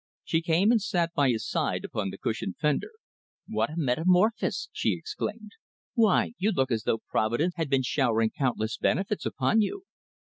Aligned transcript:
She 0.23 0.41
came 0.41 0.71
and 0.71 0.81
sat 0.81 1.13
by 1.13 1.29
his 1.29 1.47
side 1.47 1.85
upon 1.85 2.09
the 2.09 2.17
cushioned 2.17 2.57
fender. 2.57 2.93
"What 3.47 3.69
a 3.69 3.73
metamorphosis!" 3.77 4.69
she 4.71 4.95
exclaimed. 4.97 5.51
"Why, 5.93 6.33
you 6.39 6.51
look 6.51 6.71
as 6.71 6.85
though 6.85 7.03
Providence 7.11 7.53
had 7.57 7.69
been 7.69 7.83
showering 7.83 8.31
countless 8.31 8.77
benefits 8.77 9.27
upon 9.27 9.61
you." 9.61 9.83